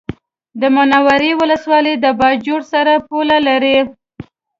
[0.61, 3.77] د منورې ولسوالي د باجوړ سره پوله لري